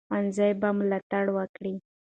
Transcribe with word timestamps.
ښوونځي 0.07 0.51
به 0.61 0.69
ملاتړ 0.77 1.25
وکړي. 1.37 1.73